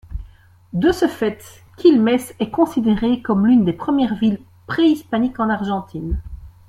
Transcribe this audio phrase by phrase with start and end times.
[0.73, 1.43] De ce fait
[1.77, 2.07] Quilmes
[2.39, 6.19] est considérée comme l’une des premières villes préhispaniques en Argentine.